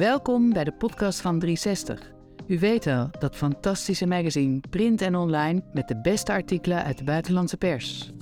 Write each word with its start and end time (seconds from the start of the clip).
Welkom 0.00 0.52
bij 0.52 0.64
de 0.64 0.72
podcast 0.72 1.20
van 1.20 1.38
360. 1.38 2.12
U 2.46 2.58
weet 2.58 2.84
wel, 2.84 3.10
dat 3.18 3.36
fantastische 3.36 4.06
magazine, 4.06 4.60
print 4.70 5.00
en 5.00 5.14
online, 5.14 5.62
met 5.72 5.88
de 5.88 6.00
beste 6.00 6.32
artikelen 6.32 6.84
uit 6.84 6.98
de 6.98 7.04
buitenlandse 7.04 7.56
pers. 7.56 8.12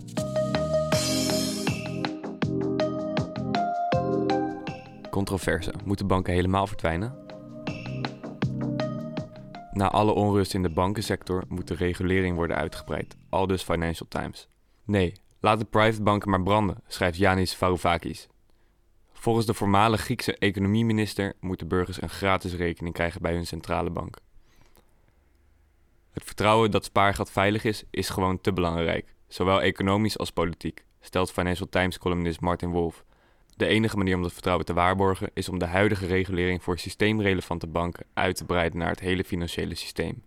Controverse. 5.10 5.72
Moeten 5.84 6.06
banken 6.06 6.32
helemaal 6.32 6.66
verdwijnen? 6.66 7.14
Na 9.72 9.90
alle 9.90 10.12
onrust 10.12 10.54
in 10.54 10.62
de 10.62 10.70
bankensector 10.70 11.44
moet 11.48 11.68
de 11.68 11.74
regulering 11.74 12.36
worden 12.36 12.56
uitgebreid, 12.56 13.16
aldus 13.28 13.62
Financial 13.62 14.08
Times. 14.08 14.48
Nee, 14.84 15.12
laat 15.40 15.58
de 15.58 15.64
private 15.64 16.02
banken 16.02 16.30
maar 16.30 16.42
branden, 16.42 16.76
schrijft 16.86 17.18
Yanis 17.18 17.54
Varoufakis. 17.54 18.28
Volgens 19.18 19.46
de 19.46 19.54
voormalige 19.54 20.02
Griekse 20.02 20.36
economieminister 20.38 21.34
moeten 21.40 21.68
burgers 21.68 22.02
een 22.02 22.08
gratis 22.08 22.54
rekening 22.54 22.94
krijgen 22.94 23.22
bij 23.22 23.32
hun 23.32 23.46
centrale 23.46 23.90
bank. 23.90 24.16
Het 26.10 26.24
vertrouwen 26.24 26.70
dat 26.70 26.84
spaargeld 26.84 27.30
veilig 27.30 27.64
is, 27.64 27.84
is 27.90 28.08
gewoon 28.08 28.40
te 28.40 28.52
belangrijk, 28.52 29.14
zowel 29.28 29.62
economisch 29.62 30.18
als 30.18 30.30
politiek, 30.30 30.84
stelt 31.00 31.32
Financial 31.32 31.68
Times 31.68 31.98
columnist 31.98 32.40
Martin 32.40 32.70
Wolf. 32.70 33.04
De 33.56 33.66
enige 33.66 33.96
manier 33.96 34.16
om 34.16 34.22
dat 34.22 34.32
vertrouwen 34.32 34.66
te 34.66 34.74
waarborgen 34.74 35.30
is 35.34 35.48
om 35.48 35.58
de 35.58 35.66
huidige 35.66 36.06
regulering 36.06 36.62
voor 36.62 36.78
systeemrelevante 36.78 37.66
banken 37.66 38.06
uit 38.14 38.36
te 38.36 38.44
breiden 38.44 38.78
naar 38.78 38.90
het 38.90 39.00
hele 39.00 39.24
financiële 39.24 39.74
systeem. 39.74 40.22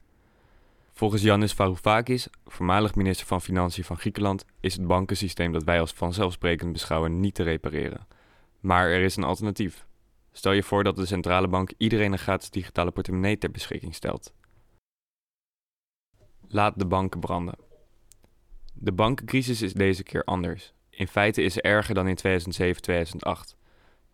Volgens 0.93 1.21
Yannis 1.21 1.53
Varoufakis, 1.53 2.27
voormalig 2.45 2.95
minister 2.95 3.27
van 3.27 3.41
Financiën 3.41 3.83
van 3.83 3.97
Griekenland, 3.97 4.45
is 4.59 4.73
het 4.73 4.87
bankensysteem 4.87 5.51
dat 5.51 5.63
wij 5.63 5.79
als 5.79 5.91
vanzelfsprekend 5.91 6.71
beschouwen 6.71 7.19
niet 7.19 7.35
te 7.35 7.43
repareren. 7.43 8.07
Maar 8.61 8.89
er 8.89 9.01
is 9.01 9.15
een 9.15 9.23
alternatief. 9.23 9.85
Stel 10.31 10.51
je 10.51 10.63
voor 10.63 10.83
dat 10.83 10.95
de 10.95 11.05
centrale 11.05 11.47
bank 11.47 11.73
iedereen 11.77 12.11
een 12.11 12.19
gratis 12.19 12.49
digitale 12.49 12.91
portemonnee 12.91 13.37
ter 13.37 13.51
beschikking 13.51 13.95
stelt. 13.95 14.33
Laat 16.47 16.79
de 16.79 16.85
banken 16.85 17.19
branden. 17.19 17.55
De 18.73 18.91
bankencrisis 18.91 19.61
is 19.61 19.73
deze 19.73 20.03
keer 20.03 20.23
anders. 20.23 20.73
In 20.89 21.07
feite 21.07 21.41
is 21.41 21.53
ze 21.53 21.61
erger 21.61 21.93
dan 21.93 22.07
in 22.07 22.17
2007-2008. 22.17 23.55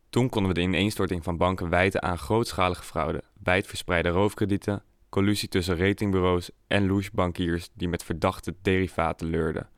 Toen 0.09 0.29
konden 0.29 0.53
we 0.53 0.59
de 0.59 0.65
ineenstorting 0.65 1.23
van 1.23 1.37
banken 1.37 1.69
wijten 1.69 2.01
aan 2.01 2.17
grootschalige 2.17 2.83
fraude, 2.83 3.23
wijdverspreide 3.43 4.09
roofkredieten, 4.09 4.83
collusie 5.09 5.49
tussen 5.49 5.77
ratingbureaus 5.77 6.49
en 6.67 6.87
louche-bankiers 6.87 7.69
die 7.73 7.87
met 7.87 8.03
verdachte 8.03 8.55
derivaten 8.61 9.27
leurden. 9.27 9.69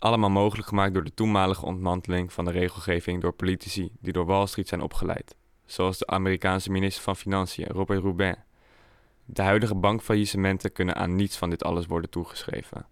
Allemaal 0.00 0.30
mogelijk 0.30 0.68
gemaakt 0.68 0.94
door 0.94 1.04
de 1.04 1.14
toenmalige 1.14 1.66
ontmanteling 1.66 2.32
van 2.32 2.44
de 2.44 2.50
regelgeving 2.50 3.20
door 3.20 3.32
politici 3.32 3.92
die 4.00 4.12
door 4.12 4.26
Wall 4.26 4.46
Street 4.46 4.68
zijn 4.68 4.80
opgeleid, 4.80 5.36
zoals 5.66 5.98
de 5.98 6.06
Amerikaanse 6.06 6.70
minister 6.70 7.02
van 7.02 7.16
Financiën 7.16 7.66
Robert 7.66 8.02
Rubin. 8.02 8.36
De 9.24 9.42
huidige 9.42 9.74
bankfaillissementen 9.74 10.72
kunnen 10.72 10.94
aan 10.94 11.16
niets 11.16 11.36
van 11.36 11.50
dit 11.50 11.64
alles 11.64 11.86
worden 11.86 12.10
toegeschreven. 12.10 12.86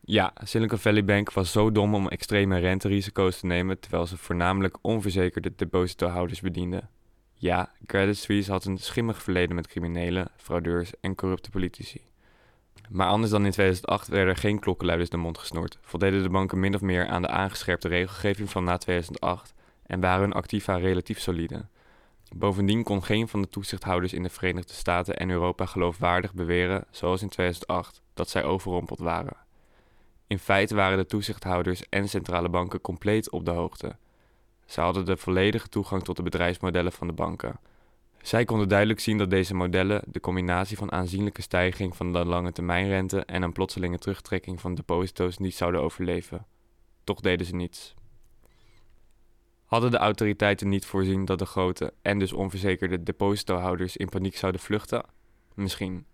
Ja, 0.00 0.32
Silicon 0.42 0.78
Valley 0.78 1.04
Bank 1.04 1.32
was 1.32 1.52
zo 1.52 1.72
dom 1.72 1.94
om 1.94 2.08
extreme 2.08 2.58
renterisico's 2.58 3.38
te 3.38 3.46
nemen 3.46 3.80
terwijl 3.80 4.06
ze 4.06 4.16
voornamelijk 4.16 4.78
onverzekerde 4.80 5.52
depositohouders 5.56 6.40
bedienden. 6.40 6.88
Ja, 7.34 7.72
Credit 7.86 8.16
Suisse 8.16 8.50
had 8.50 8.64
een 8.64 8.78
schimmig 8.78 9.22
verleden 9.22 9.54
met 9.54 9.66
criminelen, 9.66 10.30
fraudeurs 10.36 10.92
en 11.00 11.14
corrupte 11.14 11.50
politici. 11.50 12.11
Maar 12.88 13.08
anders 13.08 13.30
dan 13.30 13.44
in 13.44 13.50
2008 13.50 14.08
werden 14.08 14.34
er 14.34 14.40
geen 14.40 14.58
klokkenluiders 14.58 15.10
de 15.10 15.16
mond 15.16 15.38
gesnoerd, 15.38 15.78
voldeden 15.82 16.22
de 16.22 16.28
banken 16.28 16.60
min 16.60 16.74
of 16.74 16.80
meer 16.80 17.06
aan 17.06 17.22
de 17.22 17.28
aangescherpte 17.28 17.88
regelgeving 17.88 18.50
van 18.50 18.64
na 18.64 18.76
2008 18.76 19.54
en 19.86 20.00
waren 20.00 20.20
hun 20.20 20.32
activa 20.32 20.76
relatief 20.76 21.20
solide. 21.20 21.64
Bovendien 22.34 22.82
kon 22.82 23.04
geen 23.04 23.28
van 23.28 23.42
de 23.42 23.48
toezichthouders 23.48 24.12
in 24.12 24.22
de 24.22 24.28
Verenigde 24.28 24.72
Staten 24.72 25.16
en 25.16 25.30
Europa 25.30 25.66
geloofwaardig 25.66 26.34
beweren, 26.34 26.84
zoals 26.90 27.22
in 27.22 27.28
2008, 27.28 28.02
dat 28.14 28.28
zij 28.28 28.44
overrompeld 28.44 28.98
waren. 28.98 29.36
In 30.26 30.38
feite 30.38 30.74
waren 30.74 30.98
de 30.98 31.06
toezichthouders 31.06 31.88
en 31.88 32.08
centrale 32.08 32.48
banken 32.48 32.80
compleet 32.80 33.30
op 33.30 33.44
de 33.44 33.50
hoogte. 33.50 33.96
Ze 34.66 34.80
hadden 34.80 35.04
de 35.04 35.16
volledige 35.16 35.68
toegang 35.68 36.04
tot 36.04 36.16
de 36.16 36.22
bedrijfsmodellen 36.22 36.92
van 36.92 37.06
de 37.06 37.12
banken. 37.12 37.60
Zij 38.22 38.44
konden 38.44 38.68
duidelijk 38.68 39.00
zien 39.00 39.18
dat 39.18 39.30
deze 39.30 39.54
modellen 39.54 40.02
de 40.06 40.20
combinatie 40.20 40.76
van 40.76 40.92
aanzienlijke 40.92 41.42
stijging 41.42 41.96
van 41.96 42.12
de 42.12 42.24
lange 42.24 42.52
termijnrente 42.52 43.24
en 43.24 43.42
een 43.42 43.52
plotselinge 43.52 43.98
terugtrekking 43.98 44.60
van 44.60 44.74
deposito's 44.74 45.38
niet 45.38 45.54
zouden 45.54 45.80
overleven. 45.80 46.46
Toch 47.04 47.20
deden 47.20 47.46
ze 47.46 47.54
niets. 47.54 47.94
Hadden 49.64 49.90
de 49.90 49.96
autoriteiten 49.96 50.68
niet 50.68 50.86
voorzien 50.86 51.24
dat 51.24 51.38
de 51.38 51.46
grote 51.46 51.92
en 52.02 52.18
dus 52.18 52.32
onverzekerde 52.32 53.02
depositohouders 53.02 53.96
in 53.96 54.08
paniek 54.08 54.36
zouden 54.36 54.60
vluchten? 54.60 55.04
Misschien. 55.54 56.06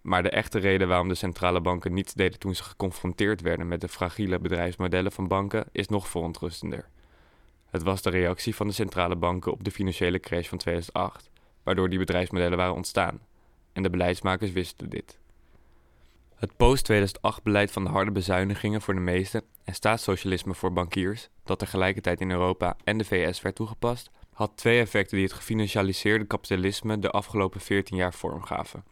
Maar 0.00 0.22
de 0.22 0.30
echte 0.30 0.58
reden 0.58 0.88
waarom 0.88 1.08
de 1.08 1.14
centrale 1.14 1.60
banken 1.60 1.92
niets 1.92 2.14
deden 2.14 2.38
toen 2.38 2.54
ze 2.54 2.62
geconfronteerd 2.62 3.40
werden 3.40 3.68
met 3.68 3.80
de 3.80 3.88
fragiele 3.88 4.38
bedrijfsmodellen 4.38 5.12
van 5.12 5.28
banken 5.28 5.64
is 5.72 5.88
nog 5.88 6.08
verontrustender. 6.08 6.88
Het 7.66 7.82
was 7.82 8.02
de 8.02 8.10
reactie 8.10 8.54
van 8.54 8.66
de 8.66 8.72
centrale 8.72 9.16
banken 9.16 9.52
op 9.52 9.64
de 9.64 9.70
financiële 9.70 10.20
crash 10.20 10.48
van 10.48 10.58
2008, 10.58 11.30
waardoor 11.66 11.88
die 11.88 11.98
bedrijfsmodellen 11.98 12.58
waren 12.58 12.74
ontstaan. 12.74 13.20
En 13.72 13.82
de 13.82 13.90
beleidsmakers 13.90 14.52
wisten 14.52 14.88
dit. 14.88 15.18
Het 16.34 16.56
post-2008-beleid 16.56 17.70
van 17.70 17.84
de 17.84 17.90
harde 17.90 18.10
bezuinigingen 18.10 18.82
voor 18.82 18.94
de 18.94 19.00
meesten 19.00 19.42
en 19.64 19.74
staatssocialisme 19.74 20.54
voor 20.54 20.72
bankiers, 20.72 21.28
dat 21.44 21.58
tegelijkertijd 21.58 22.20
in 22.20 22.30
Europa 22.30 22.76
en 22.84 22.98
de 22.98 23.04
VS 23.04 23.42
werd 23.42 23.54
toegepast, 23.54 24.10
had 24.32 24.56
twee 24.56 24.80
effecten 24.80 25.16
die 25.16 25.26
het 25.26 25.36
gefinancialiseerde 25.36 26.24
kapitalisme 26.24 26.98
de 26.98 27.10
afgelopen 27.10 27.60
14 27.60 27.96
jaar 27.96 28.14
vormgaven. 28.14 28.84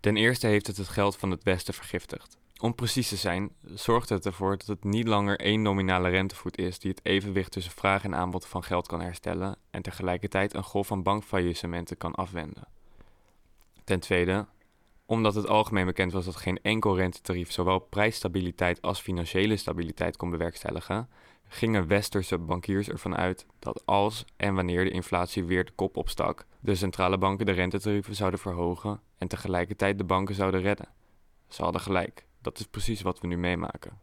Ten 0.00 0.16
eerste 0.16 0.46
heeft 0.46 0.66
het 0.66 0.76
het 0.76 0.88
geld 0.88 1.16
van 1.16 1.30
het 1.30 1.42
Westen 1.42 1.74
vergiftigd. 1.74 2.38
Om 2.60 2.74
precies 2.74 3.08
te 3.08 3.16
zijn, 3.16 3.50
zorgt 3.62 4.08
het 4.08 4.26
ervoor 4.26 4.58
dat 4.58 4.66
het 4.66 4.84
niet 4.84 5.08
langer 5.08 5.38
één 5.40 5.62
nominale 5.62 6.08
rentevoet 6.08 6.58
is 6.58 6.78
die 6.78 6.90
het 6.90 7.00
evenwicht 7.02 7.52
tussen 7.52 7.72
vraag 7.72 8.04
en 8.04 8.14
aanbod 8.14 8.46
van 8.46 8.62
geld 8.62 8.86
kan 8.86 9.00
herstellen 9.00 9.56
en 9.70 9.82
tegelijkertijd 9.82 10.54
een 10.54 10.62
golf 10.62 10.86
van 10.86 11.02
bankfaillissementen 11.02 11.96
kan 11.96 12.14
afwenden. 12.14 12.68
Ten 13.84 14.00
tweede, 14.00 14.46
omdat 15.06 15.34
het 15.34 15.46
algemeen 15.46 15.86
bekend 15.86 16.12
was 16.12 16.24
dat 16.24 16.36
geen 16.36 16.58
enkel 16.62 16.96
rentetarief 16.96 17.52
zowel 17.52 17.78
prijsstabiliteit 17.78 18.82
als 18.82 19.00
financiële 19.00 19.56
stabiliteit 19.56 20.16
kon 20.16 20.30
bewerkstelligen, 20.30 21.08
gingen 21.48 21.86
westerse 21.86 22.38
bankiers 22.38 22.88
ervan 22.88 23.16
uit 23.16 23.46
dat 23.58 23.82
als 23.86 24.24
en 24.36 24.54
wanneer 24.54 24.84
de 24.84 24.90
inflatie 24.90 25.44
weer 25.44 25.64
de 25.64 25.72
kop 25.72 25.96
opstak, 25.96 26.46
de 26.60 26.74
centrale 26.74 27.18
banken 27.18 27.46
de 27.46 27.52
rentetarieven 27.52 28.14
zouden 28.14 28.40
verhogen 28.40 29.00
en 29.18 29.28
tegelijkertijd 29.28 29.98
de 29.98 30.04
banken 30.04 30.34
zouden 30.34 30.60
redden. 30.60 30.88
Ze 31.48 31.62
hadden 31.62 31.80
gelijk. 31.80 32.27
Dat 32.48 32.58
is 32.58 32.66
precies 32.66 33.02
wat 33.02 33.20
we 33.20 33.26
nu 33.26 33.38
meemaken. 33.38 33.98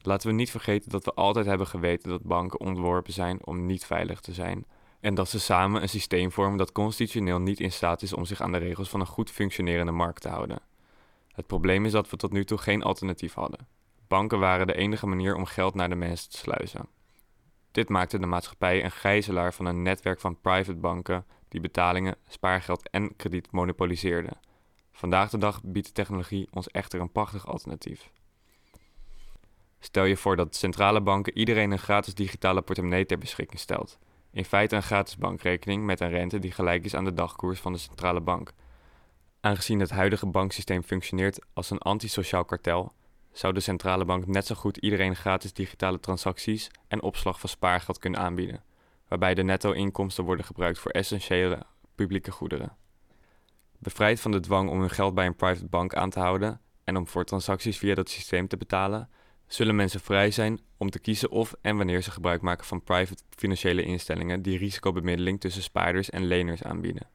Laten 0.00 0.28
we 0.28 0.34
niet 0.34 0.50
vergeten 0.50 0.90
dat 0.90 1.04
we 1.04 1.14
altijd 1.14 1.46
hebben 1.46 1.66
geweten 1.66 2.10
dat 2.10 2.22
banken 2.22 2.60
ontworpen 2.60 3.12
zijn 3.12 3.46
om 3.46 3.66
niet 3.66 3.86
veilig 3.86 4.20
te 4.20 4.32
zijn 4.32 4.66
en 5.00 5.14
dat 5.14 5.28
ze 5.28 5.40
samen 5.40 5.82
een 5.82 5.88
systeem 5.88 6.32
vormen 6.32 6.58
dat 6.58 6.72
constitutioneel 6.72 7.38
niet 7.38 7.60
in 7.60 7.72
staat 7.72 8.02
is 8.02 8.12
om 8.12 8.24
zich 8.24 8.40
aan 8.40 8.52
de 8.52 8.58
regels 8.58 8.88
van 8.88 9.00
een 9.00 9.06
goed 9.06 9.30
functionerende 9.30 9.92
markt 9.92 10.20
te 10.20 10.28
houden. 10.28 10.58
Het 11.32 11.46
probleem 11.46 11.84
is 11.84 11.92
dat 11.92 12.10
we 12.10 12.16
tot 12.16 12.32
nu 12.32 12.44
toe 12.44 12.58
geen 12.58 12.82
alternatief 12.82 13.34
hadden. 13.34 13.66
Banken 14.08 14.38
waren 14.38 14.66
de 14.66 14.76
enige 14.76 15.06
manier 15.06 15.34
om 15.34 15.44
geld 15.44 15.74
naar 15.74 15.88
de 15.88 15.94
mensen 15.94 16.30
te 16.30 16.36
sluizen. 16.36 16.88
Dit 17.70 17.88
maakte 17.88 18.18
de 18.18 18.26
maatschappij 18.26 18.84
een 18.84 18.90
gijzelaar 18.90 19.54
van 19.54 19.66
een 19.66 19.82
netwerk 19.82 20.20
van 20.20 20.40
private 20.40 20.78
banken 20.78 21.24
die 21.48 21.60
betalingen, 21.60 22.16
spaargeld 22.28 22.90
en 22.90 23.16
krediet 23.16 23.52
monopoliseerden. 23.52 24.44
Vandaag 24.96 25.30
de 25.30 25.38
dag 25.38 25.60
biedt 25.62 25.86
de 25.86 25.92
technologie 25.92 26.48
ons 26.50 26.68
echter 26.68 27.00
een 27.00 27.12
prachtig 27.12 27.46
alternatief. 27.46 28.10
Stel 29.78 30.04
je 30.04 30.16
voor 30.16 30.36
dat 30.36 30.56
centrale 30.56 31.00
banken 31.00 31.38
iedereen 31.38 31.70
een 31.70 31.78
gratis 31.78 32.14
digitale 32.14 32.62
portemonnee 32.62 33.06
ter 33.06 33.18
beschikking 33.18 33.60
stelt. 33.60 33.98
In 34.30 34.44
feite 34.44 34.76
een 34.76 34.82
gratis 34.82 35.16
bankrekening 35.16 35.84
met 35.84 36.00
een 36.00 36.08
rente 36.08 36.38
die 36.38 36.52
gelijk 36.52 36.84
is 36.84 36.94
aan 36.94 37.04
de 37.04 37.12
dagkoers 37.12 37.60
van 37.60 37.72
de 37.72 37.78
centrale 37.78 38.20
bank. 38.20 38.52
Aangezien 39.40 39.80
het 39.80 39.90
huidige 39.90 40.26
banksysteem 40.26 40.82
functioneert 40.82 41.38
als 41.52 41.70
een 41.70 41.78
antisociaal 41.78 42.44
kartel, 42.44 42.92
zou 43.32 43.52
de 43.52 43.60
centrale 43.60 44.04
bank 44.04 44.26
net 44.26 44.46
zo 44.46 44.54
goed 44.54 44.76
iedereen 44.76 45.16
gratis 45.16 45.52
digitale 45.52 46.00
transacties 46.00 46.70
en 46.88 47.02
opslag 47.02 47.40
van 47.40 47.48
spaargeld 47.48 47.98
kunnen 47.98 48.20
aanbieden, 48.20 48.64
waarbij 49.08 49.34
de 49.34 49.42
netto-inkomsten 49.42 50.24
worden 50.24 50.44
gebruikt 50.44 50.78
voor 50.78 50.90
essentiële 50.90 51.62
publieke 51.94 52.30
goederen. 52.30 52.76
Bevrijd 53.78 54.20
van 54.20 54.30
de 54.30 54.40
dwang 54.40 54.70
om 54.70 54.80
hun 54.80 54.90
geld 54.90 55.14
bij 55.14 55.26
een 55.26 55.36
private 55.36 55.66
bank 55.66 55.94
aan 55.94 56.10
te 56.10 56.20
houden 56.20 56.60
en 56.84 56.96
om 56.96 57.08
voor 57.08 57.24
transacties 57.24 57.78
via 57.78 57.94
dat 57.94 58.10
systeem 58.10 58.48
te 58.48 58.56
betalen, 58.56 59.08
zullen 59.46 59.76
mensen 59.76 60.00
vrij 60.00 60.30
zijn 60.30 60.60
om 60.76 60.90
te 60.90 60.98
kiezen 60.98 61.30
of 61.30 61.54
en 61.60 61.76
wanneer 61.76 62.02
ze 62.02 62.10
gebruik 62.10 62.40
maken 62.40 62.66
van 62.66 62.82
private 62.82 63.22
financiële 63.30 63.82
instellingen 63.82 64.42
die 64.42 64.58
risicobemiddeling 64.58 65.40
tussen 65.40 65.62
spaarders 65.62 66.10
en 66.10 66.24
leners 66.24 66.62
aanbieden. 66.62 67.08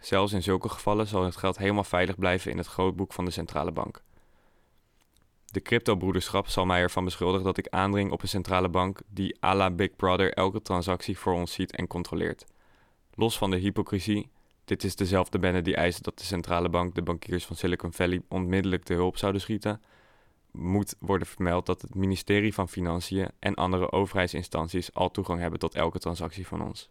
Zelfs 0.00 0.32
in 0.32 0.42
zulke 0.42 0.68
gevallen 0.68 1.06
zal 1.06 1.24
het 1.24 1.36
geld 1.36 1.58
helemaal 1.58 1.84
veilig 1.84 2.18
blijven 2.18 2.50
in 2.50 2.58
het 2.58 2.66
grootboek 2.66 3.12
van 3.12 3.24
de 3.24 3.30
centrale 3.30 3.72
bank. 3.72 4.02
De 5.44 5.60
cryptobroederschap 5.60 6.48
zal 6.48 6.66
mij 6.66 6.80
ervan 6.80 7.04
beschuldigen 7.04 7.44
dat 7.44 7.58
ik 7.58 7.68
aandring 7.68 8.10
op 8.10 8.22
een 8.22 8.28
centrale 8.28 8.68
bank 8.68 9.00
die 9.06 9.44
à 9.44 9.54
la 9.54 9.70
Big 9.70 9.96
Brother 9.96 10.32
elke 10.32 10.62
transactie 10.62 11.18
voor 11.18 11.32
ons 11.32 11.52
ziet 11.52 11.76
en 11.76 11.86
controleert. 11.86 12.46
Los 13.14 13.38
van 13.38 13.50
de 13.50 13.56
hypocrisie, 13.56 14.30
dit 14.68 14.84
is 14.84 14.96
dezelfde 14.96 15.38
bende 15.38 15.62
die 15.62 15.76
eist 15.76 16.02
dat 16.04 16.18
de 16.18 16.24
centrale 16.24 16.68
bank 16.68 16.94
de 16.94 17.02
bankiers 17.02 17.44
van 17.44 17.56
Silicon 17.56 17.92
Valley 17.92 18.22
onmiddellijk 18.28 18.82
te 18.82 18.94
hulp 18.94 19.16
zouden 19.16 19.40
schieten, 19.40 19.80
moet 20.50 20.94
worden 20.98 21.26
vermeld 21.26 21.66
dat 21.66 21.82
het 21.82 21.94
ministerie 21.94 22.54
van 22.54 22.68
Financiën 22.68 23.28
en 23.38 23.54
andere 23.54 23.92
overheidsinstanties 23.92 24.94
al 24.94 25.10
toegang 25.10 25.40
hebben 25.40 25.58
tot 25.58 25.74
elke 25.74 25.98
transactie 25.98 26.46
van 26.46 26.62
ons. 26.62 26.88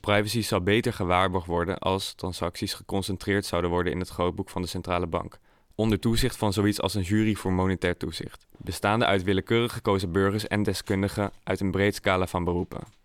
Privacy 0.00 0.42
zou 0.42 0.62
beter 0.62 0.92
gewaarborgd 0.92 1.46
worden 1.46 1.78
als 1.78 2.14
transacties 2.14 2.74
geconcentreerd 2.74 3.44
zouden 3.44 3.70
worden 3.70 3.92
in 3.92 3.98
het 3.98 4.08
grootboek 4.08 4.50
van 4.50 4.62
de 4.62 4.68
centrale 4.68 5.06
bank, 5.06 5.38
onder 5.74 5.98
toezicht 5.98 6.36
van 6.36 6.52
zoiets 6.52 6.80
als 6.80 6.94
een 6.94 7.02
jury 7.02 7.34
voor 7.34 7.52
monetair 7.52 7.96
toezicht, 7.96 8.46
bestaande 8.56 9.04
uit 9.04 9.22
willekeurig 9.22 9.72
gekozen 9.72 10.12
burgers 10.12 10.46
en 10.46 10.62
deskundigen 10.62 11.32
uit 11.42 11.60
een 11.60 11.70
breed 11.70 11.94
scala 11.94 12.26
van 12.26 12.44
beroepen. 12.44 13.01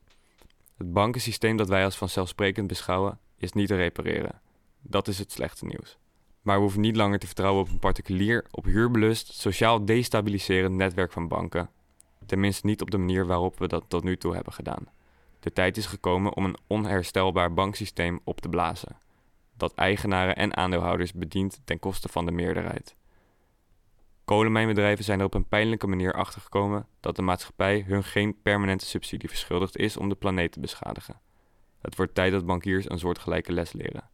Het 0.78 0.94
bankensysteem 0.94 1.58
dat 1.58 1.68
wij 1.68 1.84
als 1.84 1.98
vanzelfsprekend 1.98 2.68
beschouwen, 2.68 3.20
is 3.38 3.52
niet 3.52 3.68
te 3.68 3.76
repareren. 3.76 4.42
Dat 4.82 5.08
is 5.08 5.20
het 5.20 5.32
slechte 5.32 5.66
nieuws. 5.66 5.98
Maar 6.42 6.56
we 6.56 6.62
hoeven 6.62 6.82
niet 6.82 6.96
langer 6.96 7.20
te 7.20 7.26
vertrouwen 7.26 7.64
op 7.64 7.70
een 7.70 7.80
particulier, 7.80 8.46
op 8.52 8.66
huurbelust, 8.66 9.34
sociaal 9.34 9.86
destabiliserend 9.86 10.76
netwerk 10.76 11.12
van 11.12 11.28
banken. 11.28 11.70
Tenminste 12.26 12.66
niet 12.66 12.82
op 12.82 12.92
de 12.92 12.98
manier 12.98 13.26
waarop 13.26 13.60
we 13.60 13.68
dat 13.68 13.84
tot 13.88 14.04
nu 14.04 14.18
toe 14.18 14.36
hebben 14.36 14.54
gedaan. 14.54 14.88
De 15.40 15.54
tijd 15.54 15.78
is 15.78 15.86
gekomen 15.86 16.34
om 16.34 16.46
een 16.46 16.58
onherstelbaar 16.68 17.54
banksysteem 17.54 18.20
op 18.24 18.42
te 18.42 18.50
blazen, 18.50 18.98
dat 19.58 19.74
eigenaren 19.74 20.36
en 20.36 20.58
aandeelhouders 20.58 21.14
bedient 21.14 21.62
ten 21.64 21.80
koste 21.80 22.08
van 22.08 22.26
de 22.26 22.32
meerderheid. 22.32 22.96
Kolenmijnbedrijven 24.28 25.04
zijn 25.04 25.20
er 25.20 25.26
op 25.26 25.34
een 25.34 25.48
pijnlijke 25.48 25.88
manier 25.88 26.14
achtergekomen 26.14 26.88
dat 27.00 27.16
de 27.16 27.22
maatschappij 27.22 27.84
hun 27.88 28.04
geen 28.04 28.42
permanente 28.42 28.86
subsidie 28.86 29.30
verschuldigd 29.30 29.78
is 29.78 29.98
om 29.98 30.10
de 30.10 30.16
planeet 30.16 30.52
te 30.52 30.60
beschadigen. 30.60 31.20
Het 31.82 31.96
wordt 31.96 32.16
tijd 32.16 32.32
dat 32.32 32.46
bankiers 32.46 32.90
een 32.90 33.00
soortgelijke 33.00 33.52
les 33.52 33.74
leren. 33.74 34.10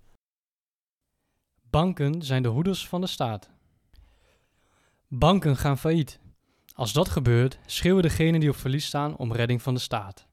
Banken 1.69 2.21
zijn 2.21 2.43
de 2.43 2.49
hoeders 2.49 2.87
van 2.87 3.01
de 3.01 3.07
staat. 3.07 3.49
Banken 5.07 5.57
gaan 5.57 5.77
failliet. 5.77 6.19
Als 6.73 6.93
dat 6.93 7.09
gebeurt, 7.09 7.59
schreeuwen 7.65 8.03
degenen 8.03 8.39
die 8.39 8.49
op 8.49 8.55
verlies 8.55 8.85
staan 8.85 9.17
om 9.17 9.33
redding 9.33 9.61
van 9.61 9.73
de 9.73 9.79
staat. 9.79 10.27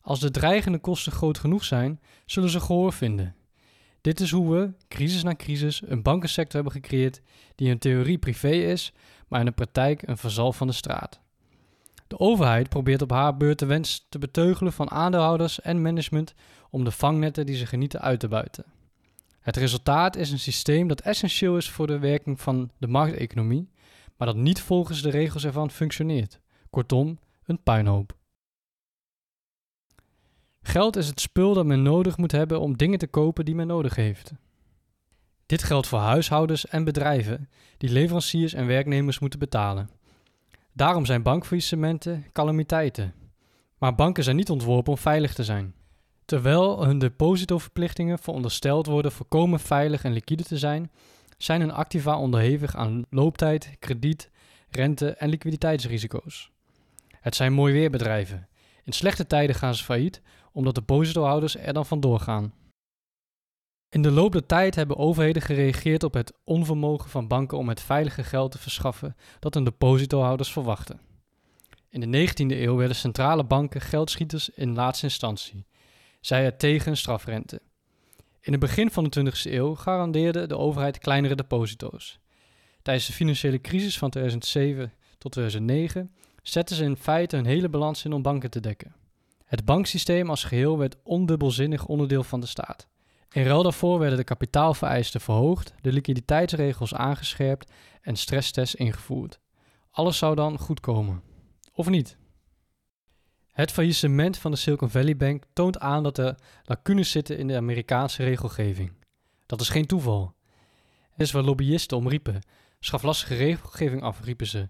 Als 0.00 0.20
de 0.20 0.30
dreigende 0.30 0.78
kosten 0.78 1.12
groot 1.12 1.38
genoeg 1.38 1.64
zijn, 1.64 2.00
zullen 2.26 2.50
ze 2.50 2.60
gehoor 2.60 2.92
vinden. 2.92 3.34
Dit 4.00 4.20
is 4.20 4.30
hoe 4.30 4.54
we, 4.54 4.72
crisis 4.88 5.22
na 5.22 5.34
crisis, 5.36 5.82
een 5.86 6.02
bankensector 6.02 6.54
hebben 6.54 6.82
gecreëerd 6.82 7.20
die 7.54 7.68
in 7.68 7.78
theorie 7.78 8.18
privé 8.18 8.50
is, 8.50 8.92
maar 9.28 9.40
in 9.40 9.46
de 9.46 9.52
praktijk 9.52 10.02
een 10.02 10.16
verzal 10.16 10.52
van 10.52 10.66
de 10.66 10.72
straat. 10.72 11.20
De 12.06 12.18
overheid 12.18 12.68
probeert 12.68 13.02
op 13.02 13.10
haar 13.10 13.36
beurt 13.36 13.58
de 13.58 13.66
wens 13.66 14.06
te 14.08 14.18
beteugelen 14.18 14.72
van 14.72 14.90
aandeelhouders 14.90 15.60
en 15.60 15.82
management 15.82 16.34
om 16.70 16.84
de 16.84 16.90
vangnetten 16.90 17.46
die 17.46 17.56
ze 17.56 17.66
genieten 17.66 18.00
uit 18.00 18.20
te 18.20 18.28
buiten. 18.28 18.64
Het 19.40 19.56
resultaat 19.56 20.16
is 20.16 20.30
een 20.30 20.38
systeem 20.38 20.88
dat 20.88 21.00
essentieel 21.00 21.56
is 21.56 21.70
voor 21.70 21.86
de 21.86 21.98
werking 21.98 22.40
van 22.40 22.70
de 22.78 22.86
markteconomie, 22.86 23.68
maar 24.16 24.26
dat 24.26 24.36
niet 24.36 24.60
volgens 24.60 25.02
de 25.02 25.10
regels 25.10 25.44
ervan 25.44 25.70
functioneert. 25.70 26.40
Kortom, 26.70 27.18
een 27.44 27.62
puinhoop. 27.62 28.18
Geld 30.62 30.96
is 30.96 31.06
het 31.06 31.20
spul 31.20 31.54
dat 31.54 31.66
men 31.66 31.82
nodig 31.82 32.16
moet 32.16 32.32
hebben 32.32 32.60
om 32.60 32.76
dingen 32.76 32.98
te 32.98 33.06
kopen 33.06 33.44
die 33.44 33.54
men 33.54 33.66
nodig 33.66 33.94
heeft. 33.94 34.32
Dit 35.46 35.62
geldt 35.62 35.86
voor 35.86 35.98
huishoudens 35.98 36.66
en 36.66 36.84
bedrijven 36.84 37.48
die 37.78 37.90
leveranciers 37.90 38.52
en 38.52 38.66
werknemers 38.66 39.18
moeten 39.18 39.38
betalen. 39.38 39.90
Daarom 40.72 41.04
zijn 41.04 41.22
bankfaillissementen 41.22 42.26
calamiteiten. 42.32 43.14
Maar 43.78 43.94
banken 43.94 44.24
zijn 44.24 44.36
niet 44.36 44.50
ontworpen 44.50 44.92
om 44.92 44.98
veilig 44.98 45.34
te 45.34 45.44
zijn. 45.44 45.74
Terwijl 46.24 46.84
hun 46.84 46.98
depositoverplichtingen 46.98 48.18
verondersteld 48.18 48.86
worden 48.86 49.12
voorkomen 49.12 49.60
veilig 49.60 50.04
en 50.04 50.12
liquide 50.12 50.44
te 50.44 50.58
zijn, 50.58 50.90
zijn 51.38 51.60
hun 51.60 51.72
activa 51.72 52.18
onderhevig 52.18 52.76
aan 52.76 53.04
looptijd, 53.10 53.70
krediet, 53.78 54.30
rente 54.68 55.10
en 55.10 55.28
liquiditeitsrisico's. 55.28 56.50
Het 57.20 57.34
zijn 57.34 57.52
mooi 57.52 57.72
weerbedrijven. 57.72 58.48
In 58.90 58.96
slechte 58.96 59.26
tijden 59.26 59.56
gaan 59.56 59.74
ze 59.74 59.84
failliet, 59.84 60.22
omdat 60.52 60.74
depositohouders 60.74 61.56
er 61.56 61.72
dan 61.72 61.86
vandoor 61.86 62.20
gaan. 62.20 62.54
In 63.88 64.02
de 64.02 64.10
loop 64.10 64.32
der 64.32 64.46
tijd 64.46 64.74
hebben 64.74 64.96
overheden 64.96 65.42
gereageerd 65.42 66.02
op 66.02 66.14
het 66.14 66.32
onvermogen 66.44 67.10
van 67.10 67.28
banken 67.28 67.58
om 67.58 67.68
het 67.68 67.80
veilige 67.80 68.24
geld 68.24 68.52
te 68.52 68.58
verschaffen 68.58 69.16
dat 69.38 69.54
hun 69.54 69.64
depositohouders 69.64 70.52
verwachten. 70.52 71.00
In 71.88 72.00
de 72.00 72.28
19e 72.28 72.34
eeuw 72.46 72.76
werden 72.76 72.96
centrale 72.96 73.44
banken 73.44 73.80
geldschieters 73.80 74.48
in 74.48 74.74
laatste 74.74 75.04
instantie 75.04 75.66
zij 76.20 76.44
het 76.44 76.58
tegen 76.58 76.96
strafrente. 76.96 77.60
In 78.40 78.52
het 78.52 78.60
begin 78.60 78.90
van 78.90 79.04
de 79.04 79.20
20e 79.20 79.52
eeuw 79.52 79.74
garandeerde 79.74 80.46
de 80.46 80.56
overheid 80.56 80.98
kleinere 80.98 81.34
deposito's. 81.34 82.20
Tijdens 82.82 83.06
de 83.06 83.12
financiële 83.12 83.60
crisis 83.60 83.98
van 83.98 84.10
2007 84.10 84.92
tot 85.18 85.32
2009 85.32 86.14
zetten 86.42 86.76
ze 86.76 86.84
in 86.84 86.96
feite 86.96 87.36
hun 87.36 87.46
hele 87.46 87.68
balans 87.68 88.04
in 88.04 88.12
om 88.12 88.22
banken 88.22 88.50
te 88.50 88.60
dekken. 88.60 88.94
Het 89.44 89.64
banksysteem 89.64 90.30
als 90.30 90.44
geheel 90.44 90.78
werd 90.78 90.96
ondubbelzinnig 91.02 91.86
onderdeel 91.86 92.22
van 92.22 92.40
de 92.40 92.46
staat. 92.46 92.88
In 93.32 93.44
ruil 93.44 93.62
daarvoor 93.62 93.98
werden 93.98 94.18
de 94.18 94.24
kapitaalvereisten 94.24 95.20
verhoogd, 95.20 95.74
de 95.80 95.92
liquiditeitsregels 95.92 96.94
aangescherpt 96.94 97.72
en 98.00 98.16
stresstests 98.16 98.74
ingevoerd. 98.74 99.40
Alles 99.90 100.18
zou 100.18 100.34
dan 100.34 100.58
goed 100.58 100.80
komen. 100.80 101.22
Of 101.72 101.88
niet? 101.88 102.18
Het 103.50 103.72
faillissement 103.72 104.38
van 104.38 104.50
de 104.50 104.56
Silicon 104.56 104.90
Valley 104.90 105.16
Bank 105.16 105.44
toont 105.52 105.78
aan 105.78 106.02
dat 106.02 106.18
er 106.18 106.34
lacunes 106.64 107.10
zitten 107.10 107.38
in 107.38 107.46
de 107.46 107.56
Amerikaanse 107.56 108.24
regelgeving. 108.24 108.92
Dat 109.46 109.60
is 109.60 109.68
geen 109.68 109.86
toeval. 109.86 110.34
Het 111.10 111.20
is 111.20 111.32
waar 111.32 111.42
lobbyisten 111.42 111.96
om 111.96 112.08
riepen. 112.08 112.40
Schaf 112.80 113.02
lastige 113.02 113.34
regelgeving 113.34 114.02
af, 114.02 114.24
riepen 114.24 114.46
ze. 114.46 114.68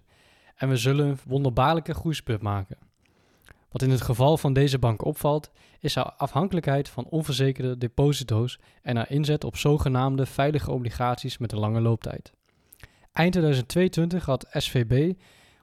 En 0.61 0.69
we 0.69 0.77
zullen 0.77 1.07
een 1.07 1.19
wonderbaarlijke 1.25 1.93
groeispurt 1.93 2.41
maken. 2.41 2.77
Wat 3.71 3.81
in 3.81 3.89
het 3.89 4.01
geval 4.01 4.37
van 4.37 4.53
deze 4.53 4.79
bank 4.79 5.05
opvalt, 5.05 5.51
is 5.79 5.95
haar 5.95 6.13
afhankelijkheid 6.17 6.89
van 6.89 7.05
onverzekerde 7.05 7.77
deposito's 7.77 8.59
en 8.81 8.95
haar 8.95 9.11
inzet 9.11 9.43
op 9.43 9.57
zogenaamde 9.57 10.25
veilige 10.25 10.71
obligaties 10.71 11.37
met 11.37 11.51
een 11.51 11.59
lange 11.59 11.81
looptijd. 11.81 12.31
Eind 13.11 13.31
2022 13.31 14.25
had 14.25 14.47
SVB 14.51 15.13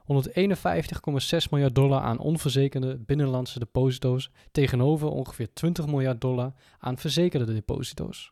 151,6 0.01 1.49
miljard 1.51 1.75
dollar 1.75 2.01
aan 2.01 2.19
onverzekerde 2.19 2.97
binnenlandse 2.97 3.59
deposito's 3.59 4.31
tegenover 4.51 5.07
ongeveer 5.07 5.53
20 5.53 5.85
miljard 5.87 6.21
dollar 6.21 6.53
aan 6.79 6.97
verzekerde 6.97 7.53
deposito's. 7.53 8.31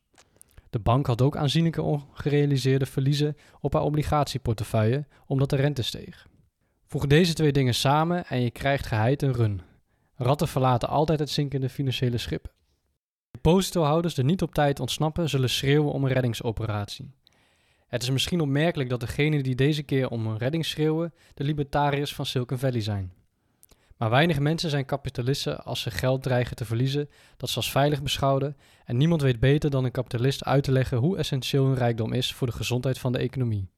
De 0.69 0.79
bank 0.79 1.07
had 1.07 1.21
ook 1.21 1.37
aanzienlijke 1.37 1.81
ongerealiseerde 1.81 2.85
verliezen 2.85 3.37
op 3.59 3.73
haar 3.73 3.83
obligatieportefeuille 3.83 5.05
omdat 5.25 5.49
de 5.49 5.55
rente 5.55 5.81
steeg. 5.81 6.27
Voeg 6.87 7.07
deze 7.07 7.33
twee 7.33 7.51
dingen 7.51 7.73
samen 7.73 8.25
en 8.25 8.41
je 8.41 8.51
krijgt 8.51 8.85
geheid 8.85 9.21
een 9.21 9.33
run. 9.33 9.61
Ratten 10.15 10.47
verlaten 10.47 10.89
altijd 10.89 11.19
het 11.19 11.29
zinkende 11.29 11.69
financiële 11.69 12.17
schip. 12.17 12.53
Depositohouders 13.31 14.13
die 14.13 14.23
niet 14.23 14.41
op 14.41 14.53
tijd 14.53 14.79
ontsnappen 14.79 15.29
zullen 15.29 15.49
schreeuwen 15.49 15.91
om 15.91 16.03
een 16.03 16.11
reddingsoperatie. 16.11 17.11
Het 17.87 18.03
is 18.03 18.09
misschien 18.09 18.41
opmerkelijk 18.41 18.89
dat 18.89 18.99
degenen 18.99 19.43
die 19.43 19.55
deze 19.55 19.83
keer 19.83 20.09
om 20.09 20.27
een 20.27 20.37
redding 20.37 20.65
schreeuwen, 20.65 21.13
de 21.33 21.43
libertariërs 21.43 22.15
van 22.15 22.25
Silicon 22.25 22.57
Valley 22.57 22.81
zijn. 22.81 23.13
Maar 23.97 24.09
weinig 24.09 24.39
mensen 24.39 24.69
zijn 24.69 24.85
kapitalisten 24.85 25.63
als 25.63 25.81
ze 25.81 25.91
geld 25.91 26.23
dreigen 26.23 26.55
te 26.55 26.65
verliezen 26.65 27.09
dat 27.37 27.49
ze 27.49 27.55
als 27.55 27.71
veilig 27.71 28.03
beschouwen 28.03 28.57
en 28.85 28.97
niemand 28.97 29.21
weet 29.21 29.39
beter 29.39 29.69
dan 29.69 29.83
een 29.83 29.91
kapitalist 29.91 30.43
uit 30.43 30.63
te 30.63 30.71
leggen 30.71 30.97
hoe 30.97 31.17
essentieel 31.17 31.65
hun 31.65 31.75
rijkdom 31.75 32.13
is 32.13 32.33
voor 32.33 32.47
de 32.47 32.53
gezondheid 32.53 32.99
van 32.99 33.11
de 33.11 33.17
economie. 33.17 33.69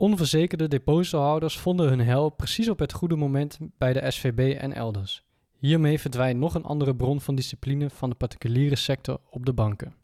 Onverzekerde 0.00 0.68
depositohouders 0.68 1.58
vonden 1.58 1.88
hun 1.88 2.00
hel 2.00 2.28
precies 2.28 2.68
op 2.68 2.78
het 2.78 2.92
goede 2.92 3.16
moment 3.16 3.58
bij 3.78 3.92
de 3.92 4.10
SVB 4.10 4.56
en 4.58 4.72
elders. 4.72 5.24
Hiermee 5.58 6.00
verdwijnt 6.00 6.38
nog 6.38 6.54
een 6.54 6.64
andere 6.64 6.96
bron 6.96 7.20
van 7.20 7.34
discipline 7.34 7.90
van 7.90 8.10
de 8.10 8.16
particuliere 8.16 8.76
sector 8.76 9.20
op 9.30 9.46
de 9.46 9.52
banken. 9.52 9.94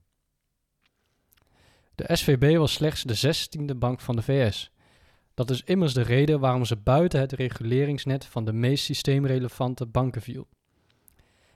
De 1.95 2.17
SVB 2.17 2.57
was 2.57 2.73
slechts 2.73 3.03
de 3.03 3.15
zestiende 3.15 3.75
bank 3.75 4.01
van 4.01 4.17
de 4.17 4.23
VS. 4.23 4.71
Dat 5.35 5.51
is 5.51 5.63
immers 5.63 5.95
de 5.95 6.03
reden 6.03 6.41
waarom 6.41 6.65
ze 6.65 6.77
buiten 6.77 7.21
het 7.21 7.33
reguleringsnet 7.33 8.25
van 8.25 8.45
de 8.45 8.53
meest 8.53 8.85
systeemrelevante 8.85 9.87
banken 9.87 10.23
viel. 10.23 10.47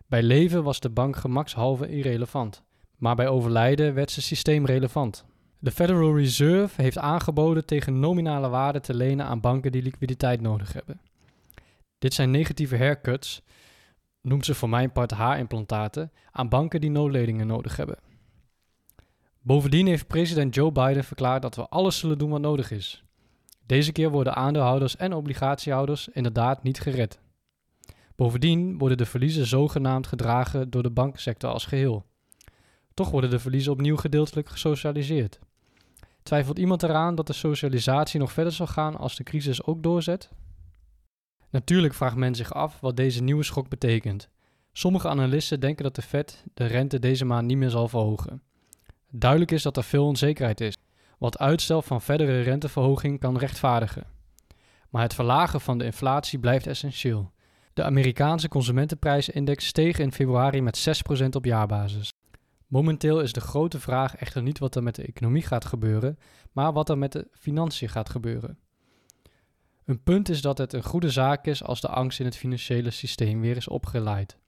Bij 0.07 0.23
leven 0.23 0.63
was 0.63 0.81
de 0.81 0.91
bank 0.91 1.17
gemakshalve 1.17 1.89
irrelevant, 1.89 2.63
maar 2.97 3.15
bij 3.15 3.29
overlijden 3.29 3.95
werd 3.95 4.11
ze 4.11 4.23
systeemrelevant. 4.23 5.29
De 5.63 5.71
Federal 5.71 6.17
Reserve 6.17 6.83
heeft 6.83 6.99
aangeboden 6.99 7.67
tegen 7.67 8.01
nominale 8.01 8.49
waarde 8.49 8.81
te 8.81 8.95
lenen 8.95 9.27
aan 9.27 9.41
banken 9.41 9.73
die 9.73 9.83
liquiditeit 9.83 10.41
nodig 10.41 10.73
hebben. 10.73 11.01
Dit 11.99 12.15
zijn 12.15 12.31
negatieve 12.31 12.77
haircuts, 12.77 13.43
noemt 14.23 14.45
ze 14.45 14.55
voor 14.55 14.69
mijn 14.69 14.93
part 14.93 15.11
haarimplantaten, 15.11 16.13
aan 16.31 16.49
banken 16.49 16.81
die 16.81 16.91
noodledingen 16.91 17.47
nodig 17.47 17.77
hebben. 17.77 17.99
Bovendien 19.41 19.87
heeft 19.87 20.07
president 20.07 20.55
Joe 20.55 20.73
Biden 20.73 21.05
verklaard 21.05 21.43
dat 21.43 21.57
we 21.57 21.69
alles 21.69 21.99
zullen 21.99 22.19
doen 22.19 22.31
wat 22.31 22.41
nodig 22.41 22.71
is. 22.71 23.05
Deze 23.67 23.93
keer 23.93 24.11
worden 24.11 24.35
aandeelhouders 24.35 24.97
en 24.97 25.13
obligatiehouders 25.13 26.09
inderdaad 26.09 26.63
niet 26.63 26.81
gered. 26.81 27.21
Bovendien 28.17 28.79
worden 28.79 28.97
de 28.97 29.07
verliezen 29.07 29.47
zogenaamd 29.47 30.07
gedragen 30.07 30.71
door 30.71 30.83
de 30.83 30.91
bankensector 30.91 31.51
als 31.51 31.67
geheel. 31.67 32.07
Toch 32.95 33.11
worden 33.11 33.31
de 33.31 33.39
verliezen 33.39 33.73
opnieuw 33.73 33.97
gedeeltelijk 33.97 34.49
gesocialiseerd. 34.49 35.39
Twijfelt 36.23 36.59
iemand 36.59 36.83
eraan 36.83 37.15
dat 37.15 37.27
de 37.27 37.33
socialisatie 37.33 38.21
nog 38.21 38.33
verder 38.33 38.53
zal 38.53 38.67
gaan 38.67 38.97
als 38.97 39.17
de 39.17 39.23
crisis 39.23 39.65
ook 39.65 39.83
doorzet? 39.83 40.31
Natuurlijk 41.51 41.95
vraagt 41.95 42.17
men 42.17 42.35
zich 42.35 42.55
af 42.55 42.81
wat 42.81 42.97
deze 42.97 43.23
nieuwe 43.23 43.43
schok 43.43 43.69
betekent. 43.69 44.29
Sommige 44.73 45.09
analisten 45.09 45.61
denken 45.61 45.85
dat 45.85 45.95
de 45.95 46.03
Fed 46.03 46.45
de 46.55 46.65
rente 46.65 46.99
deze 46.99 47.25
maand 47.25 47.47
niet 47.47 47.57
meer 47.57 47.71
zal 47.71 47.89
verhogen. 47.89 48.43
Duidelijk 49.11 49.51
is 49.51 49.63
dat 49.63 49.77
er 49.77 49.85
veel 49.85 50.07
onzekerheid 50.07 50.61
is, 50.61 50.77
wat 51.19 51.39
uitstel 51.39 51.83
van 51.83 52.01
verdere 52.01 52.41
renteverhoging 52.41 53.21
kan 53.21 53.39
rechtvaardigen. 53.39 54.07
Maar 54.91 55.03
het 55.03 55.15
verlagen 55.15 55.61
van 55.61 55.79
de 55.79 55.85
inflatie 55.85 56.39
blijft 56.39 56.67
essentieel. 56.67 57.33
De 57.73 57.83
Amerikaanse 57.83 58.49
consumentenprijsindex 58.49 59.67
steeg 59.67 59.99
in 59.99 60.13
februari 60.13 60.63
met 60.63 61.05
6% 61.23 61.27
op 61.31 61.45
jaarbasis. 61.45 62.13
Momenteel 62.71 63.21
is 63.21 63.33
de 63.33 63.41
grote 63.41 63.81
vraag 63.81 64.17
echter 64.17 64.43
niet 64.43 64.59
wat 64.59 64.75
er 64.75 64.83
met 64.83 64.95
de 64.95 65.03
economie 65.03 65.43
gaat 65.43 65.65
gebeuren, 65.65 66.19
maar 66.53 66.73
wat 66.73 66.89
er 66.89 66.99
met 66.99 67.13
de 67.13 67.29
financiën 67.33 67.89
gaat 67.89 68.09
gebeuren. 68.09 68.59
Een 69.85 70.03
punt 70.03 70.29
is 70.29 70.41
dat 70.41 70.59
het 70.59 70.73
een 70.73 70.83
goede 70.83 71.11
zaak 71.11 71.47
is 71.47 71.63
als 71.65 71.81
de 71.81 71.89
angst 71.89 72.19
in 72.19 72.25
het 72.25 72.37
financiële 72.37 72.91
systeem 72.91 73.41
weer 73.41 73.57
is 73.57 73.69
opgeleid. 73.69 74.39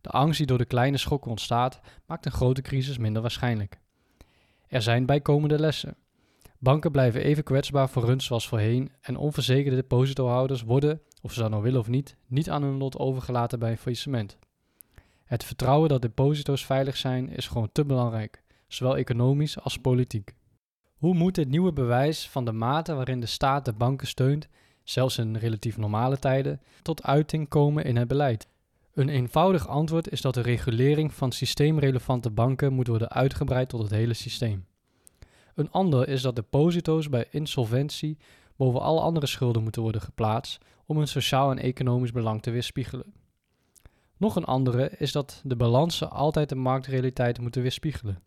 De 0.00 0.08
angst 0.08 0.38
die 0.38 0.46
door 0.46 0.58
de 0.58 0.64
kleine 0.64 0.96
schokken 0.96 1.30
ontstaat, 1.30 1.80
maakt 2.06 2.26
een 2.26 2.32
grote 2.32 2.62
crisis 2.62 2.98
minder 2.98 3.22
waarschijnlijk. 3.22 3.80
Er 4.66 4.82
zijn 4.82 5.06
bijkomende 5.06 5.58
lessen. 5.58 5.96
Banken 6.58 6.90
blijven 6.90 7.22
even 7.22 7.44
kwetsbaar 7.44 7.88
voor 7.88 8.04
runs 8.04 8.24
zoals 8.24 8.48
voorheen 8.48 8.92
en 9.00 9.16
onverzekerde 9.16 9.76
depositohouders 9.76 10.62
worden, 10.62 11.00
of 11.22 11.32
ze 11.32 11.40
dat 11.40 11.50
nou 11.50 11.62
willen 11.62 11.80
of 11.80 11.88
niet, 11.88 12.16
niet 12.26 12.50
aan 12.50 12.62
hun 12.62 12.76
lot 12.76 12.98
overgelaten 12.98 13.58
bij 13.58 13.70
een 13.70 13.78
faillissement. 13.78 14.38
Het 15.24 15.44
vertrouwen 15.44 15.88
dat 15.88 16.02
deposito's 16.02 16.64
veilig 16.64 16.96
zijn 16.96 17.28
is 17.28 17.48
gewoon 17.48 17.72
te 17.72 17.84
belangrijk, 17.84 18.42
zowel 18.68 18.96
economisch 18.96 19.60
als 19.60 19.78
politiek. 19.78 20.34
Hoe 20.96 21.14
moet 21.14 21.34
dit 21.34 21.48
nieuwe 21.48 21.72
bewijs 21.72 22.28
van 22.28 22.44
de 22.44 22.52
mate 22.52 22.94
waarin 22.94 23.20
de 23.20 23.26
staat 23.26 23.64
de 23.64 23.72
banken 23.72 24.06
steunt, 24.06 24.48
zelfs 24.82 25.18
in 25.18 25.36
relatief 25.36 25.76
normale 25.76 26.18
tijden, 26.18 26.60
tot 26.82 27.02
uiting 27.02 27.48
komen 27.48 27.84
in 27.84 27.96
het 27.96 28.08
beleid? 28.08 28.48
Een 28.94 29.08
eenvoudig 29.08 29.68
antwoord 29.68 30.10
is 30.10 30.20
dat 30.20 30.34
de 30.34 30.40
regulering 30.40 31.14
van 31.14 31.32
systeemrelevante 31.32 32.30
banken 32.30 32.72
moet 32.72 32.86
worden 32.86 33.10
uitgebreid 33.10 33.68
tot 33.68 33.82
het 33.82 33.90
hele 33.90 34.14
systeem. 34.14 34.66
Een 35.54 35.70
ander 35.70 36.08
is 36.08 36.22
dat 36.22 36.36
deposito's 36.36 37.08
bij 37.08 37.26
insolventie 37.30 38.18
boven 38.56 38.80
alle 38.80 39.00
andere 39.00 39.26
schulden 39.26 39.62
moeten 39.62 39.82
worden 39.82 40.00
geplaatst 40.00 40.64
om 40.86 40.98
een 40.98 41.08
sociaal 41.08 41.50
en 41.50 41.58
economisch 41.58 42.12
belang 42.12 42.42
te 42.42 42.50
weerspiegelen. 42.50 43.12
Nog 44.16 44.36
een 44.36 44.44
andere 44.44 44.90
is 44.98 45.12
dat 45.12 45.40
de 45.44 45.56
balansen 45.56 46.10
altijd 46.10 46.48
de 46.48 46.54
marktrealiteit 46.54 47.40
moeten 47.40 47.62
weerspiegelen. 47.62 48.22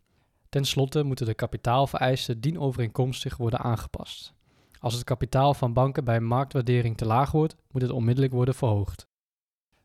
Ten 0.48 0.64
slotte 0.64 1.02
moeten 1.02 1.26
de 1.26 1.34
kapitaalvereisten 1.34 2.40
dienovereenkomstig 2.40 3.36
worden 3.36 3.60
aangepast. 3.60 4.34
Als 4.78 4.94
het 4.94 5.04
kapitaal 5.04 5.54
van 5.54 5.72
banken 5.72 6.04
bij 6.04 6.20
marktwaardering 6.20 6.96
te 6.96 7.06
laag 7.06 7.30
wordt, 7.30 7.56
moet 7.70 7.82
het 7.82 7.90
onmiddellijk 7.90 8.32
worden 8.32 8.54
verhoogd. 8.54 9.06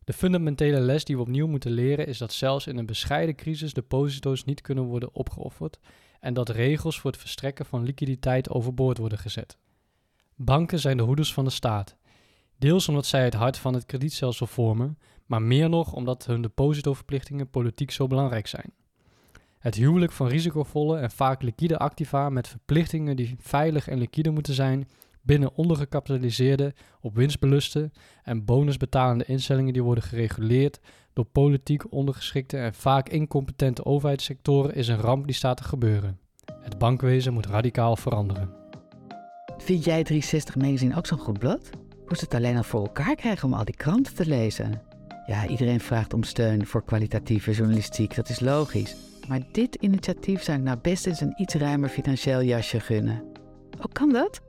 De 0.03 0.13
fundamentele 0.13 0.79
les 0.79 1.03
die 1.03 1.15
we 1.15 1.21
opnieuw 1.21 1.47
moeten 1.47 1.71
leren 1.71 2.07
is 2.07 2.17
dat 2.17 2.33
zelfs 2.33 2.67
in 2.67 2.77
een 2.77 2.85
bescheiden 2.85 3.35
crisis 3.35 3.73
deposito's 3.73 4.43
niet 4.43 4.61
kunnen 4.61 4.83
worden 4.83 5.13
opgeofferd 5.13 5.79
en 6.19 6.33
dat 6.33 6.49
regels 6.49 6.99
voor 6.99 7.11
het 7.11 7.19
verstrekken 7.19 7.65
van 7.65 7.83
liquiditeit 7.83 8.49
overboord 8.49 8.97
worden 8.97 9.17
gezet. 9.17 9.57
Banken 10.35 10.79
zijn 10.79 10.97
de 10.97 11.03
hoeders 11.03 11.33
van 11.33 11.43
de 11.43 11.49
staat, 11.49 11.95
deels 12.57 12.87
omdat 12.87 13.05
zij 13.05 13.23
het 13.23 13.33
hart 13.33 13.57
van 13.57 13.73
het 13.73 13.85
kredietstelsel 13.85 14.47
vormen, 14.47 14.97
maar 15.25 15.41
meer 15.41 15.69
nog 15.69 15.93
omdat 15.93 16.25
hun 16.25 16.41
depositoverplichtingen 16.41 17.49
politiek 17.49 17.91
zo 17.91 18.07
belangrijk 18.07 18.47
zijn. 18.47 18.73
Het 19.59 19.75
huwelijk 19.75 20.11
van 20.11 20.27
risicovolle 20.27 20.97
en 20.97 21.11
vaak 21.11 21.41
liquide 21.41 21.77
activa 21.77 22.29
met 22.29 22.47
verplichtingen 22.47 23.15
die 23.15 23.35
veilig 23.39 23.87
en 23.87 23.97
liquide 23.97 24.29
moeten 24.29 24.53
zijn 24.53 24.87
binnen 25.21 25.55
ondergekapitaliseerde, 25.55 26.73
op 27.01 27.15
winst 27.15 27.39
beluste 27.39 27.91
en 28.23 28.45
bonusbetalende 28.45 29.25
instellingen 29.25 29.73
die 29.73 29.83
worden 29.83 30.03
gereguleerd 30.03 30.79
door 31.13 31.25
politiek 31.25 31.91
ondergeschikte 31.91 32.57
en 32.57 32.73
vaak 32.73 33.09
incompetente 33.09 33.85
overheidssectoren 33.85 34.75
is 34.75 34.87
een 34.87 34.97
ramp 34.97 35.25
die 35.25 35.35
staat 35.35 35.57
te 35.57 35.63
gebeuren. 35.63 36.19
Het 36.61 36.77
bankwezen 36.77 37.33
moet 37.33 37.45
radicaal 37.45 37.95
veranderen. 37.95 38.49
Vind 39.57 39.83
jij 39.83 40.03
360 40.03 40.55
Magazine 40.55 40.95
ook 40.95 41.05
zo'n 41.05 41.17
goed 41.17 41.39
blad? 41.39 41.69
Ze 42.07 42.23
het 42.23 42.33
alleen 42.33 42.57
al 42.57 42.63
voor 42.63 42.81
elkaar 42.81 43.15
krijgen 43.15 43.47
om 43.47 43.53
al 43.53 43.65
die 43.65 43.75
kranten 43.75 44.15
te 44.15 44.25
lezen? 44.25 44.81
Ja, 45.25 45.47
iedereen 45.47 45.79
vraagt 45.79 46.13
om 46.13 46.23
steun 46.23 46.65
voor 46.65 46.83
kwalitatieve 46.83 47.51
journalistiek, 47.51 48.15
dat 48.15 48.29
is 48.29 48.39
logisch. 48.39 48.95
Maar 49.27 49.41
dit 49.51 49.75
initiatief 49.75 50.43
zou 50.43 50.57
ik 50.57 50.63
nou 50.63 50.77
best 50.81 51.07
eens 51.07 51.21
een 51.21 51.33
iets 51.37 51.53
ruimer 51.53 51.89
financieel 51.89 52.43
jasje 52.43 52.79
gunnen. 52.79 53.23
Hoe 53.79 53.91
kan 53.91 54.09
dat? 54.09 54.41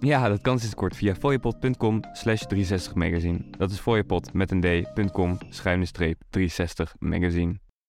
Ja, 0.00 0.28
dat 0.28 0.40
kan 0.40 0.58
sinds 0.58 0.74
kort 0.74 0.96
via 0.96 1.14
fooiepot.com 1.14 2.00
slash 2.12 2.42
360 2.42 2.94
magazine. 2.94 3.40
Dat 3.50 3.70
is 3.70 3.78
fooiepot 3.78 4.32
met 4.32 4.50
een 4.50 4.60
d.com 4.60 5.38
schuine 5.48 5.84
streep 5.84 6.22
360 6.30 6.94
magazine. 6.98 7.58